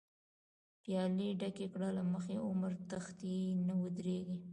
[0.81, 4.37] پيالی ډکې کړه له مخی، عمر تښتی نه ودريږی